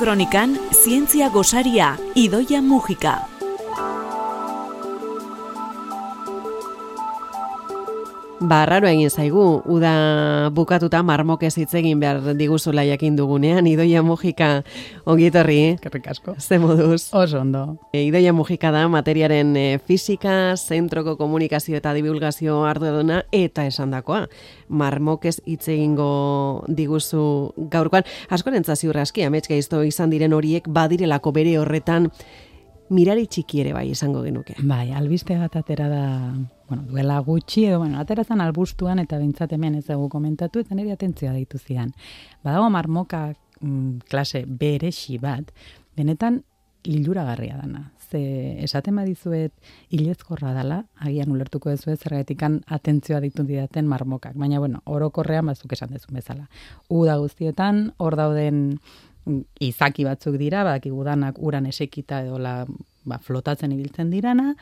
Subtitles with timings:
[0.00, 3.39] Kronikan, zientzia gosaria, idoia mugika.
[8.40, 14.62] Barraro egin zaigu, uda bukatuta marmokez hitz egin behar diguzula jakin dugunean, Idoia Mujika
[15.04, 15.76] ongietorri.
[15.82, 16.34] Kerrik asko.
[16.40, 17.10] Ze moduz.
[17.12, 17.76] Oso ondo.
[17.92, 24.24] E, Idoia Mujika da materiaren e, fizika, zentroko komunikazio eta divulgazio arduraduna eta esandakoa.
[24.68, 28.08] Marmokez hitz egingo diguzu gaurkoan.
[28.30, 32.08] Asko nentzaziur aski, amets izan diren horiek badirelako bere horretan
[32.90, 34.56] mirari txiki ere bai izango genuke.
[34.66, 36.04] Bai, albiste bat atera da,
[36.68, 40.74] bueno, duela gutxi edo bueno, atera zan albustuan eta bintzat hemen ez dugu komentatu eta
[40.74, 41.94] nire atentzioa deitu zian.
[42.44, 43.28] Badago marmoka
[43.60, 45.52] mm, klase beresi bat,
[45.96, 46.42] benetan
[46.84, 47.92] liluragarria dana.
[48.10, 49.52] Ze esaten badizuet
[49.94, 54.34] ilezkorra dala, agian ulertuko ez zergaitikan atentzioa ditu didaten marmokak.
[54.34, 56.48] Baina, bueno, orokorrean bazuk esan dezun bezala.
[56.88, 58.80] Uda guztietan, hor dauden
[59.60, 62.64] izaki batzuk dira, badakigu danak uran esekita edo la,
[63.04, 64.54] ba, flotatzen ibiltzen dirana,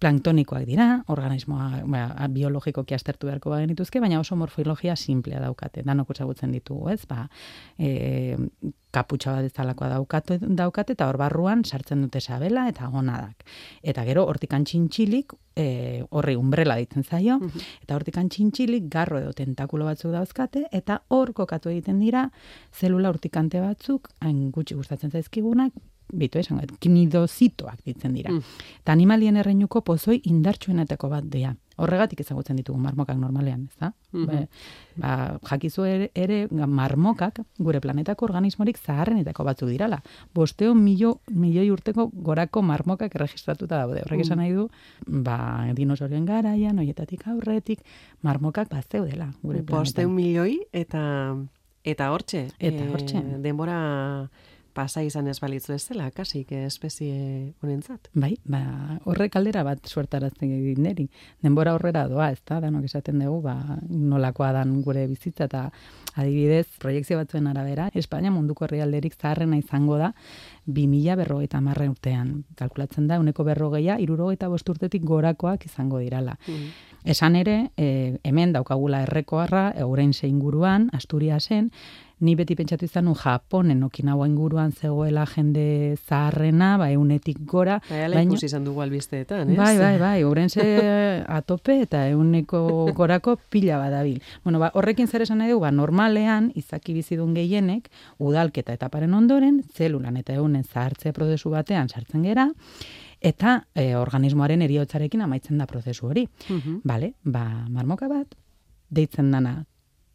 [0.00, 6.14] planktonikoak dira, organismoa ba, biologikoki aztertu beharko bagen dituzke, baina oso morfologia simplea daukate, danok
[6.14, 7.02] utzagutzen ditugu, ez?
[7.08, 7.26] Ba,
[7.76, 8.36] e,
[8.96, 13.44] kaputxa bat ezalakoa daukate, daukate, eta hor barruan sartzen dute sabela eta gonadak.
[13.82, 15.66] Eta gero, hortikan txintxilik, e,
[16.08, 17.68] horri umbrela ditzen zaio, mhm.
[17.84, 22.30] eta hortikan txintxilik garro edo tentakulo batzuk dauzkate, eta hor kokatu egiten dira,
[22.72, 25.76] zelula hortikante batzuk, hain gutxi gustatzen zaizkigunak,
[26.12, 28.32] bitu esan, knidozitoak ditzen dira.
[28.32, 28.68] Mm.
[28.82, 31.54] Eta animalien erreinuko pozoi indartsuenetako bat dira.
[31.80, 33.92] Horregatik ezagutzen ditugu marmokak normalean, ez da?
[34.12, 34.48] Mm -hmm.
[35.00, 40.02] ba, jakizu ere, ere marmokak gure planetako organismorik zaharrenetako batzuk dirala.
[40.34, 44.02] Bosteo milio, milioi urteko gorako marmokak erregistratuta daude.
[44.02, 44.40] Horrek esan mm.
[44.40, 44.68] nahi du,
[45.06, 47.80] ba, dinosaurien garaian, oietatik aurretik,
[48.22, 49.78] marmokak bat zeudela gure planetan.
[49.78, 51.36] Bosteo milioi eta...
[51.82, 53.16] Eta hortxe, eta hortxe.
[53.16, 54.28] E, denbora
[54.74, 58.10] pasa izan ez balitzu ez zela, kasik espezie honentzat.
[58.14, 58.60] Bai, ba,
[59.08, 61.08] horrek aldera bat suertarazten egin neri.
[61.42, 63.56] Denbora horrera doa, ez da, danok esaten dugu, ba,
[63.88, 65.64] nolakoa dan gure bizitza eta
[66.16, 70.12] adibidez, proiektzio batzuen arabera, Espainia munduko herrialderik zaharrena izango da,
[70.66, 72.44] 2000 berrogeita marre urtean.
[72.58, 76.36] Kalkulatzen da, uneko berrogeia, irurogeita bosturtetik gorakoak izango dirala.
[76.46, 76.70] Mm.
[77.10, 81.70] Esan ere, e, hemen daukagula errekoarra, euren inguruan, Asturiasen,
[82.20, 88.02] ni beti pentsatu izan nu Japonen Okinawa inguruan zegoela jende zaharrena, ba eunetik gora, bai,
[88.12, 89.58] baina ikusi izan dugu albisteetan, ez?
[89.58, 90.64] Bai, bai, bai, urense
[91.38, 94.20] atope eta euneko gorako pila badabil.
[94.44, 97.88] Bueno, ba, horrekin zer esan nahi du, ba, normalean izaki bizidun gehienek
[98.18, 102.50] udalketa eta paren ondoren zelulan eta eunen zahartze prozesu batean sartzen gera
[103.20, 106.26] eta e, organismoaren eriotzarekin amaitzen da prozesu hori.
[106.48, 108.34] Uh Vale, ba, marmoka bat
[108.90, 109.64] deitzen dana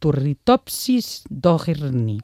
[0.06, 2.20] turritopsis dogirni.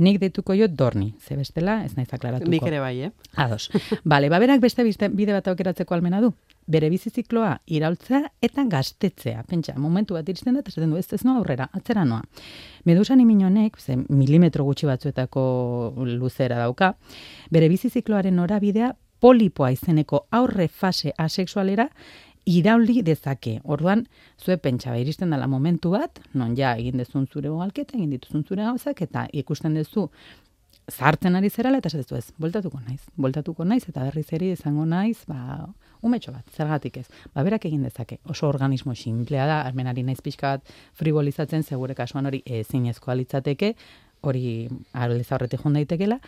[0.00, 2.50] Nik deituko jo dorni, ze bestela, ez naiz aklaratuko.
[2.52, 3.10] Nik ere bai, eh?
[3.36, 3.68] Ados.
[4.04, 6.32] Bale, baberak beste bide bat aukeratzeko almena du.
[6.66, 9.44] Bere bizizikloa iraultzea eta gaztetzea.
[9.48, 12.24] Pentsa, momentu bat iristen da, esaten du, ez ez noa aurrera, atzera noa.
[12.88, 15.42] Medusan iminonek, ze milimetro gutxi batzuetako
[16.16, 16.94] luzera dauka,
[17.52, 21.88] bere bizizikloaren norabidea polipoa izeneko aurre fase asexualera
[22.46, 23.60] irauli dezake.
[23.64, 24.06] Orduan,
[24.38, 28.64] zue pentsa iristen dela momentu bat, non ja egin dezun zure gogalketa, egin dituzun zure
[28.64, 30.08] gauzak, eta ikusten dezu
[30.86, 35.24] zartzen ari zerala, eta esatezu ez, boltatuko naiz, boltatuko naiz, eta berriz eri izango naiz,
[35.26, 35.66] ba,
[36.06, 37.06] umetxo bat, zergatik ez.
[37.34, 42.30] Ba, berak egin dezake, oso organismo simplea da, armenari naiz pixka bat frivolizatzen, segure kasuan
[42.30, 43.74] hori ezin ezkoa litzateke,
[44.26, 46.20] hori aldez aurretik joan daitekela,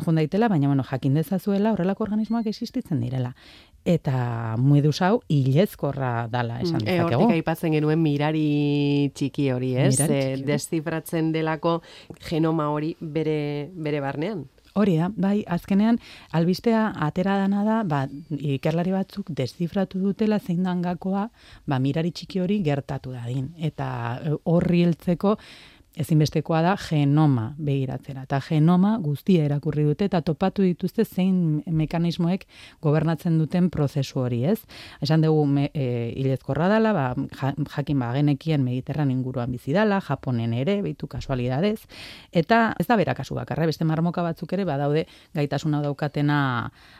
[0.00, 3.34] joan daitela, baina bueno, jakin dezazuela horrelako organismoak existitzen direla.
[3.86, 7.06] Eta muedus hau hilezkorra dala esan mm, dezakegu.
[7.06, 9.92] E, hortik aipatzen genuen mirari txiki hori, ez?
[9.94, 11.78] Mirari destifratzen delako
[12.26, 13.38] genoma hori bere,
[13.72, 14.44] bere barnean.
[14.76, 15.96] Hori da, bai, azkenean,
[16.36, 18.02] albistea atera dana da, ba,
[18.36, 21.30] ikerlari batzuk desifratu dutela zein dangakoa,
[21.64, 23.48] ba, mirari txiki hori gertatu dadin.
[23.70, 23.88] Eta
[24.44, 25.38] horri heltzeko,
[25.96, 28.26] ezinbestekoa da genoma begiratzera.
[28.26, 32.44] Eta genoma guztia erakurri dute eta topatu dituzte zein mekanismoek
[32.84, 34.58] gobernatzen duten prozesu hori, ez?
[35.04, 37.06] Esan dugu me, e, ilezkorra dela, ba,
[37.40, 41.80] jakin ba, genekien mediterran inguruan bizi dela, Japonen ere, behitu kasualidadez,
[42.32, 46.38] eta ez da bera kasu bakarra, beste marmoka batzuk ere, badaude gaitasuna daukatena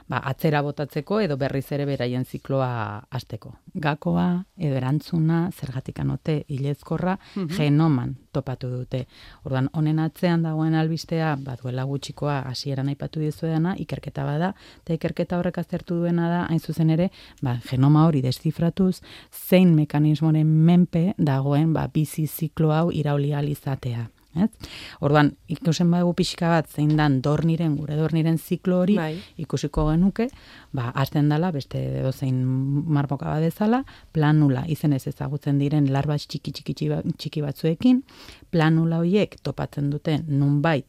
[0.08, 3.52] ba, atzera botatzeko edo berriz ere beraien zikloa hasteko.
[3.74, 7.52] Gakoa, edo erantzuna, zergatik anote ilezkorra, mhm.
[7.56, 9.04] genoman topatu dute.
[9.44, 14.54] Orduan honen atzean dagoen albistea, ba duela gutxikoa hasieran aipatu dizuedana, ikerketa bada,
[14.84, 17.10] eta ikerketa horrek aztertu duena da, hain zuzen ere,
[17.42, 19.00] ba, genoma hori desifratuz,
[19.48, 24.15] zein mekanismoren menpe dagoen ba, bizi ziklo hau irauli izatea.
[24.36, 24.50] Ez?
[25.00, 29.14] Orduan, ikusen badugu pixka bat zein dan dorniren, gure dorniren ziklo hori, Bai.
[29.38, 30.28] ikusiko genuke,
[30.72, 31.80] ba, hasten dela, beste
[32.12, 38.02] zein marmoka bat bezala, planula izenez ezagutzen diren larba txiki txiki txiki ba- txiki batzuekin,
[38.50, 40.86] planula horiek topatzen dute nunbait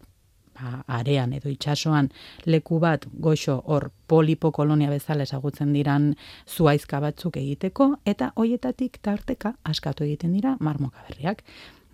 [0.57, 2.09] ba, arean edo itsasoan
[2.45, 6.15] leku bat goxo hor polipo kolonia bezala ezagutzen diran
[6.47, 11.43] zuaizka batzuk egiteko eta hoietatik tarteka askatu egiten dira marmoka berriak.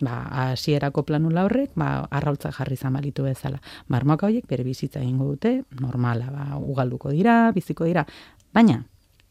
[0.02, 3.60] Ba, hasierako planula horrek, ba, arraultza jarri zamalitu bezala.
[3.88, 8.04] Marmoka horiek bere bizitza egingo dute, normala, ba, ugalduko dira, biziko dira.
[8.54, 8.80] Baina,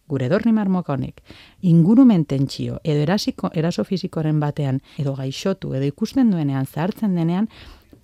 [0.08, 1.22] gure dorni marmoka honek,
[1.62, 7.50] ingurumen tentsio edo erasiko, eraso fizikoren batean, edo gaixotu, edo ikusten duenean, zahartzen denean,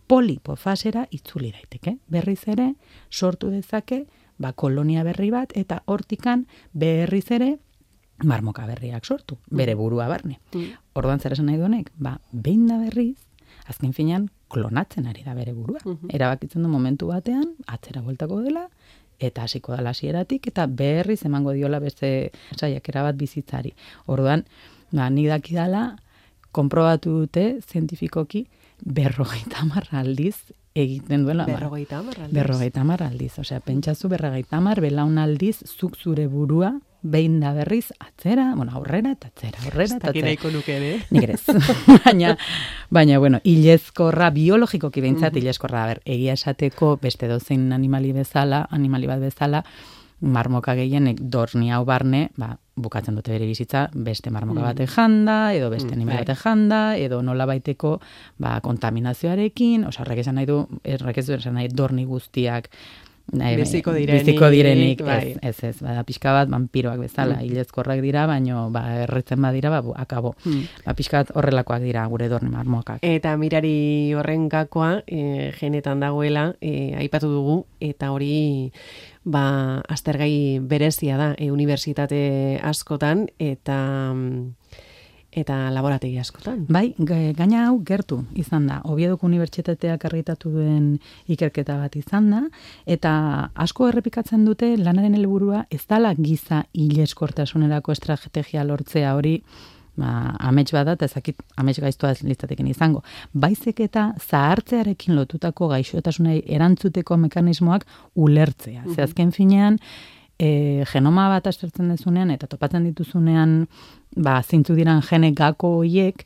[0.09, 1.97] polipofasera itzuli daiteke.
[2.09, 2.73] Berriz ere,
[3.11, 4.05] sortu dezake,
[4.37, 7.57] ba, kolonia berri bat, eta hortikan berriz ere,
[8.23, 10.39] marmoka berriak sortu, bere burua barne.
[10.93, 11.91] Orduan zer esan nahi duenek?
[11.97, 13.17] Ba, behin da berriz,
[13.67, 15.79] azken finean, klonatzen ari da bere burua.
[16.09, 18.67] Erabakitzen du momentu batean, atzera bueltako dela,
[19.19, 23.73] eta hasiko da hasieratik eta berriz emango diola beste saiakera bat bizitzari.
[24.07, 24.45] Orduan,
[24.91, 25.97] ba, nik dakidala,
[26.51, 28.47] konprobatu dute zientifikoki
[28.79, 30.35] berrogeita hamar aldiz
[30.73, 31.45] egiten duela.
[31.45, 32.35] Berrogeita hamar aldiz.
[32.35, 33.33] Berrogeita hamar aldiz.
[33.41, 39.27] Osea, pentsazu berrogeita hamar belaunaldiz zuk zure burua behin da berriz atzera, bueno, aurrera eta
[39.29, 40.25] atzera, aurrera Ez eta atzera.
[40.27, 40.97] nahiko nuke, eh?
[41.11, 41.45] Nik ere ez.
[42.05, 42.35] baina,
[42.89, 49.07] baina, bueno, ilezkorra, biologikoki behintzat, ilezkorra, a ber, egia esateko beste dozein animali bezala, animali
[49.07, 49.63] bat bezala,
[50.19, 55.69] marmoka gehienek dorni hau barne, ba, bukatzen dute bere bizitza, beste marmoka batek janda, edo
[55.71, 56.25] beste Mm, animali bai.
[56.25, 58.01] batek janda, edo nola baiteko
[58.37, 62.67] ba, kontaminazioarekin, osa, horrek esan nahi du, horrek ez esan nahi dorni guztiak,
[63.33, 65.35] nahi, Biziko direnik, biziko direnik, bai.
[65.41, 67.45] ez, ez, ez, bada pixka bat vampiroak bezala, Mm.
[67.51, 70.35] ilezkorrak dira, baino, ba, erretzen badira, ba, akabo.
[70.45, 70.63] Mm.
[70.85, 72.99] Ba, pixka bat horrelakoak dira gure dorni marmokak.
[73.01, 78.71] Eta mirari horren gakoa e, genetan dagoela, e, aipatu dugu, eta hori
[79.23, 84.55] ba, aztergai berezia da e, unibertsitate askotan eta mm,
[85.31, 86.65] eta laborategi askotan.
[86.69, 88.81] Bai, ga- gaina hau gertu izan da.
[88.83, 92.41] Obiedoko unibertsitateak argitatu duen ikerketa bat izan da,
[92.85, 99.41] eta asko errepikatzen dute lanaren helburua ez dala giza hileskortasunerako estrategia lortzea hori,
[99.99, 103.03] ba, amets bada, eta ezakit amets gaiztoa ez litzateken izango.
[103.33, 107.85] Baizik eta zahartzearekin lotutako gaixotasunei erantzuteko mekanismoak
[108.15, 108.83] ulertzea.
[108.95, 109.79] Ze azken finean,
[110.39, 113.67] e, genoma bat aztertzen dezunean eta topatzen dituzunean
[114.15, 116.25] ba, zintzu diran gene gako hoiek,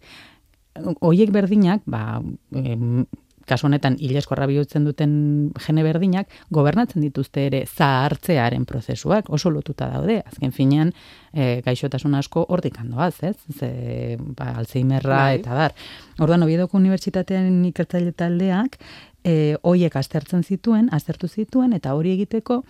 [1.01, 2.21] hoiek berdinak, ba,
[2.55, 3.03] em,
[3.49, 5.15] kasu honetan hileskorra bihurtzen duten
[5.59, 10.21] gene berdinak, gobernatzen dituzte ere zahartzearen prozesuak, oso lotuta daude.
[10.29, 10.93] Azken finean,
[11.33, 13.35] e, gaixotasun asko hortik handoaz, ez?
[13.57, 15.39] Ze, ba, Alzheimerra Bai.
[15.41, 15.75] eta bar.
[16.23, 18.79] Orduan, Obiedoko Unibertsitatean ikertzaile taldeak,
[19.23, 22.63] e, hoiek aztertzen zituen, aztertu zituen, eta hori egiteko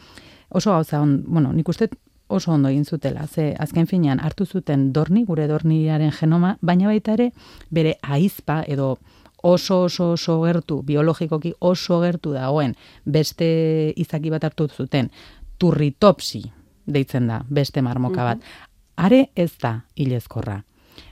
[0.53, 1.89] oso gauza on, bueno, nik uste
[2.27, 3.27] oso ondo egin zutela.
[3.27, 7.31] Ze azken finean hartu zuten dorni, gure dorniaren genoma, baina baita ere
[7.69, 8.97] bere aizpa edo
[9.43, 15.11] oso oso oso gertu, biologikoki oso gertu dagoen beste izaki bat hartu zuten,
[15.59, 16.43] turritopsi
[16.85, 18.45] deitzen da, beste marmoka bat.
[18.95, 20.61] Are ez da hilezkorra.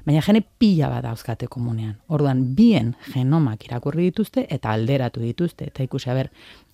[0.05, 1.95] Baina gene pila bat dauzkate komunean.
[2.07, 5.67] Orduan, bien genomak irakurri dituzte eta alderatu dituzte.
[5.69, 6.31] Eta ikusi, a ber,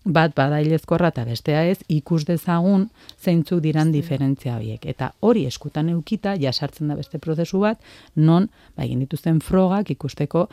[0.08, 2.88] bat bada hilezkorra eta bestea ez, ikus dezagun
[3.20, 4.86] zeintzuk diran diferentzia horiek.
[4.88, 7.82] Eta hori eskutan eukita, jasartzen da beste prozesu bat,
[8.16, 10.48] non, ba, egin dituzten frogak ikusteko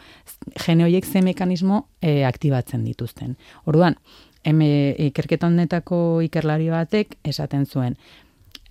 [0.67, 3.37] gene horiek ze mekanismo e, aktibatzen dituzten.
[3.71, 3.99] Orduan,
[4.45, 4.69] eme,
[5.11, 7.97] ikerketa honetako ikerlari batek esaten zuen,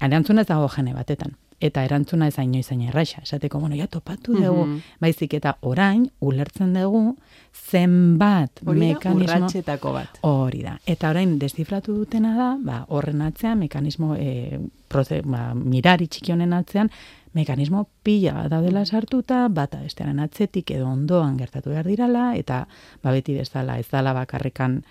[0.02, 1.38] erantzuna ez dago gene batetan.
[1.64, 3.22] Eta erantzuna ez haino izan erraixa.
[3.24, 4.66] Esateko, bueno, ja topatu dugu.
[4.66, 4.80] Mhm.
[5.00, 7.16] Baizik eta orain, ulertzen dugu,
[7.54, 9.24] zenbat Hori da, mekanismo...
[9.24, 10.20] urratxetako bat.
[10.28, 10.78] Hori da.
[10.86, 14.60] Eta orain destifratu dutena da, ba, horren atzean, mekanismo, e,
[14.92, 16.92] proze, ba, mirari txiki honen atzean,
[17.34, 22.66] mekanismo pila daudela sartuta, bata bestearen atzetik edo ondoan gertatu behar dirala, eta
[23.02, 24.82] ba, beti bezala ez dala bakarrikan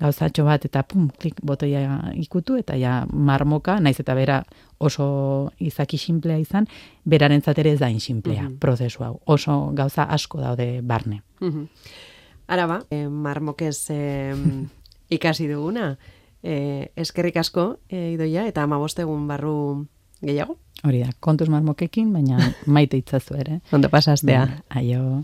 [0.00, 4.42] gauzatxo bat eta pum, klik botoia ikutu eta ja marmoka, naiz eta bera
[4.80, 6.66] oso izaki sinplea izan,
[7.04, 8.56] berarentzat ere ez da insinplea Mhm.
[8.58, 9.20] prozesu hau.
[9.26, 11.22] Oso gauza asko daude barne.
[11.40, 11.68] Mhm.
[12.48, 14.34] Ara ba, e, marmokez e,
[15.10, 15.96] ikasi duguna.
[16.42, 19.86] E, eskerrik asko, e, idoia, eta amabostegun barru
[20.20, 20.56] gehiago.
[20.82, 23.60] Hori da, kontuz marmokekin, baina maite itzazu ere.
[23.72, 24.62] Ondo pasaztea.
[24.70, 25.22] Aio.